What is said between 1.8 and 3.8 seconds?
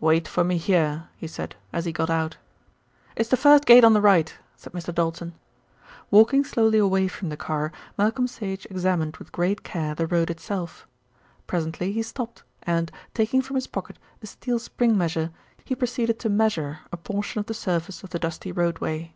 he got out. "It's the first